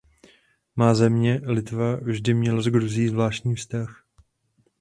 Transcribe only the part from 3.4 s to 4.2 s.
vztah.